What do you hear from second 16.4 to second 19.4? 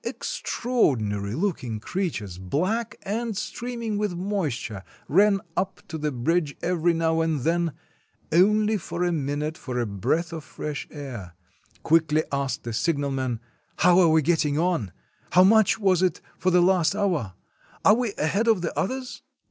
the last hour? Are we ahead of the others?"